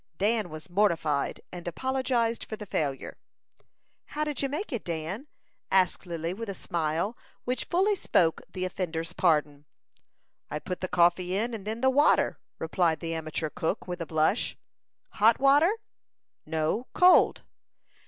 Dan 0.17 0.49
was 0.49 0.67
mortified, 0.67 1.41
and 1.51 1.67
apologized 1.67 2.43
for 2.45 2.55
the 2.55 2.65
failure. 2.65 3.19
"How 4.05 4.23
did 4.23 4.41
you 4.41 4.49
make 4.49 4.73
it, 4.73 4.83
Dan?" 4.83 5.27
asked 5.69 6.07
Lily, 6.07 6.33
with 6.33 6.49
a 6.49 6.55
smile, 6.55 7.15
which 7.45 7.65
fully 7.65 7.95
spoke 7.95 8.41
the 8.51 8.65
offender's 8.65 9.13
pardon. 9.13 9.65
"I 10.49 10.57
put 10.57 10.81
the 10.81 10.87
coffee 10.87 11.37
in, 11.37 11.53
and 11.53 11.67
then 11.67 11.81
the 11.81 11.91
water," 11.91 12.39
replied 12.57 12.99
the 12.99 13.13
amateur 13.13 13.51
cook, 13.51 13.87
with 13.87 14.01
a 14.01 14.07
blush. 14.07 14.57
"Hot 15.11 15.39
water?" 15.39 15.71
"No, 16.47 16.87
cold." 16.93 17.43